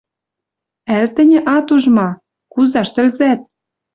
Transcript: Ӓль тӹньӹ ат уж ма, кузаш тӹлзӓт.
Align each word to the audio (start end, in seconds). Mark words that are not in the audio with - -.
Ӓль 0.97 1.09
тӹньӹ 1.15 1.39
ат 1.55 1.67
уж 1.75 1.83
ма, 1.95 2.09
кузаш 2.53 2.89
тӹлзӓт. 2.95 3.39